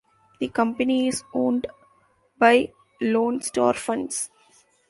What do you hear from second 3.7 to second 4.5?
Funds.